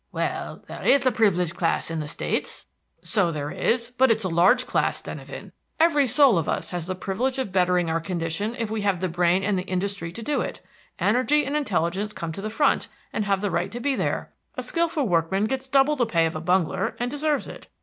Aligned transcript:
"Well, 0.11 0.63
there 0.67 0.81
is 0.83 1.05
a 1.05 1.11
privileged 1.11 1.55
class 1.55 1.91
in 1.91 1.99
the 1.99 2.07
States." 2.07 2.65
"So 3.03 3.31
there 3.31 3.51
is, 3.51 3.91
but 3.91 4.09
it's 4.09 4.23
a 4.23 4.29
large 4.29 4.65
class, 4.65 4.99
Denyven. 4.99 5.51
Every 5.79 6.07
soul 6.07 6.39
of 6.39 6.49
us 6.49 6.71
has 6.71 6.87
the 6.87 6.95
privilege 6.95 7.37
of 7.37 7.51
bettering 7.51 7.87
out 7.87 8.03
condition 8.03 8.55
if 8.57 8.71
we 8.71 8.81
have 8.81 8.99
the 8.99 9.07
brain 9.07 9.43
and 9.43 9.59
the 9.59 9.67
industry 9.67 10.11
to 10.13 10.23
do 10.23 10.41
it. 10.41 10.59
Energy 10.97 11.45
and 11.45 11.55
intelligence 11.55 12.13
come 12.13 12.31
to 12.31 12.41
the 12.41 12.49
front, 12.49 12.87
and 13.13 13.25
have 13.25 13.41
the 13.41 13.51
right 13.51 13.71
to 13.71 13.79
be 13.79 13.95
there. 13.95 14.33
A 14.57 14.63
skillful 14.63 15.07
workman 15.07 15.45
gets 15.45 15.67
double 15.67 15.95
the 15.95 16.07
pay 16.07 16.25
of 16.25 16.35
a 16.35 16.41
bungler, 16.41 16.95
and 16.99 17.11
deserves 17.11 17.47
it. 17.47 17.67